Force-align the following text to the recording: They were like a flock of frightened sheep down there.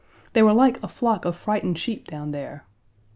They 0.33 0.41
were 0.41 0.51
like 0.51 0.81
a 0.81 0.87
flock 0.87 1.25
of 1.25 1.35
frightened 1.35 1.77
sheep 1.77 2.07
down 2.07 2.31
there. 2.31 2.65